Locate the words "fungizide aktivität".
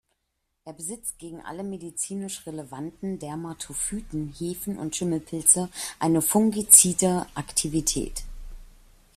6.23-8.23